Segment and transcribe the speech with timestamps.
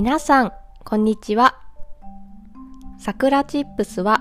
[0.00, 0.52] 皆さん、
[0.84, 1.56] こんにちは。
[3.00, 4.20] さくらチップスは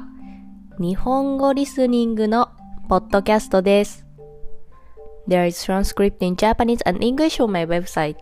[0.80, 2.50] 日本語リスニングの
[2.90, 4.04] ポッドキャストです。
[5.28, 8.16] There is transcript in Japanese and English on my website.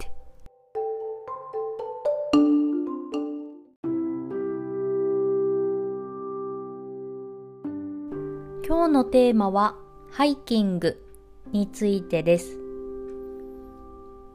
[8.67, 9.75] 今日のテーマは
[10.11, 11.01] ハイキング
[11.53, 12.59] についてです。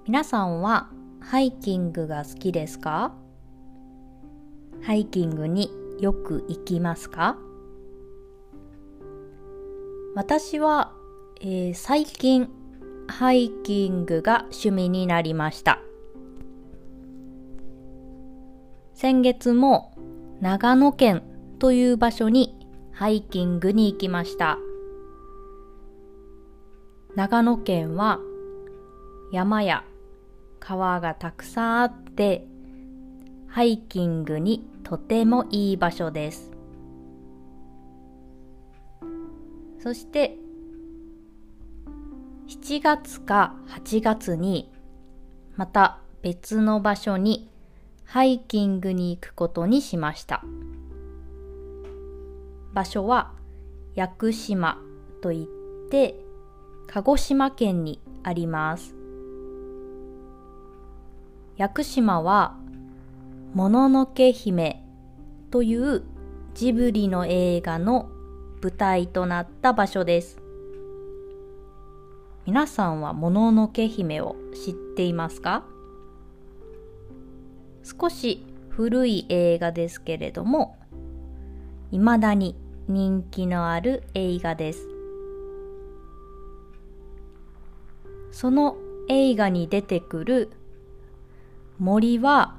[0.06, 0.88] 皆さんは
[1.20, 3.14] ハイキングが好きですか？
[4.82, 5.70] ハイキングに
[6.00, 7.36] よく行きますか？
[10.16, 10.92] 私は、
[11.40, 12.50] えー最近
[13.06, 15.80] ハイキングが趣味になりました。
[18.94, 19.94] 先月も
[20.40, 21.22] 長野県
[21.58, 22.56] という場所に
[22.92, 24.58] ハイキングに行きました。
[27.14, 28.18] 長野県は
[29.32, 29.84] 山や
[30.60, 32.46] 川がたくさんあって
[33.48, 36.52] ハイキングにとてもいい場所です。
[39.82, 40.36] そして
[42.48, 44.70] 7月か8月に
[45.56, 47.50] また別の場所に
[48.04, 50.44] ハイキングに行くことにしました。
[52.72, 53.32] 場所は
[53.94, 54.78] 屋久島
[55.22, 56.14] といって
[56.86, 58.99] 鹿児島県にあります。
[61.60, 62.56] 屋久島は
[63.52, 64.82] もののけ姫
[65.50, 66.04] という
[66.54, 68.08] ジブリの映画の
[68.62, 70.40] 舞台となった場所です。
[72.46, 75.66] 皆さんはもののけ姫を知っていますか？
[77.82, 80.78] 少し古い映画ですけれども、
[81.90, 82.56] 未だに
[82.88, 84.88] 人気のある映画です。
[88.32, 88.78] その
[89.10, 90.52] 映画に出てくる
[91.80, 92.56] 森は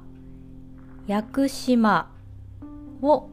[1.06, 2.10] 屋久島
[3.02, 3.28] を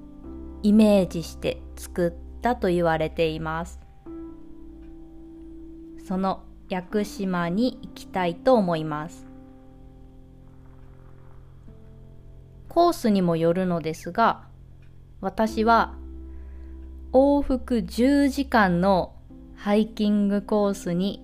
[0.61, 3.79] イメージして作ったと言われています。
[6.07, 9.25] その屋久島に行きたいと思います。
[12.67, 14.43] コースにもよるのですが、
[15.21, 15.95] 私は
[17.13, 19.15] 往復10時間の
[19.55, 21.23] ハイキングコースに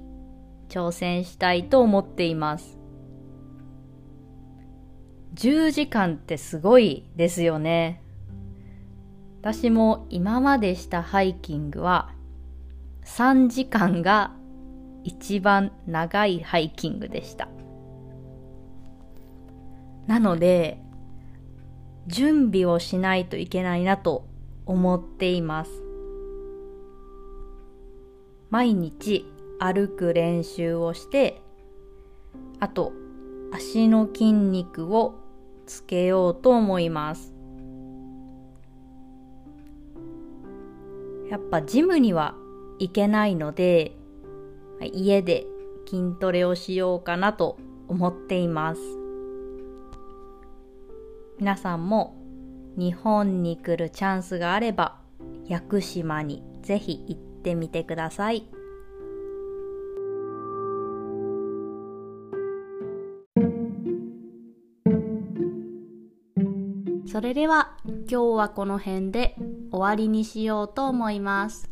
[0.69, 2.79] 挑戦したいと思っています。
[5.35, 8.01] 10時間ってすごいですよね。
[9.41, 12.13] 私も今までしたハイキングは
[13.05, 14.31] 3時間が
[15.03, 17.49] 一番長いハイキングでした。
[20.07, 20.79] なので、
[22.07, 24.25] 準備をしないといけないなと
[24.65, 25.71] 思っています。
[28.49, 29.25] 毎日
[29.59, 31.41] 歩く練習をして、
[32.59, 32.93] あと
[33.51, 35.24] 足の筋肉を
[35.65, 37.33] つけようと思います。
[41.29, 42.35] やっぱジムには
[42.79, 43.93] 行けないので、
[44.93, 45.45] 家で
[45.87, 48.81] 筋トレをしようかなと思っています。
[51.39, 52.15] 皆さんも
[52.77, 54.99] 日本に来るチャンスがあれば、
[55.47, 58.54] 屋久島にぜひ行ってみてください。
[67.14, 69.34] それでは今日はこの辺で
[69.70, 71.70] 終わりにしようと思います。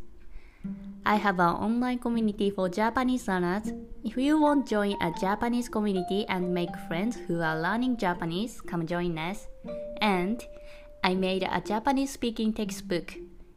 [1.05, 3.75] I have an online community for Japanese learners.
[4.05, 8.61] If you want to join a Japanese community and make friends who are learning Japanese,
[8.61, 9.49] come join us.
[10.01, 10.43] And
[11.03, 13.15] I made a Japanese speaking textbook.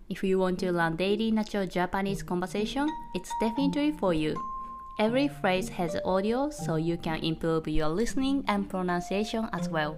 [0.10, 4.36] If you want to learn daily natural Japanese conversation, it's definitely for you.
[5.00, 9.98] Every phrase has audio so you can improve your listening and pronunciation as well.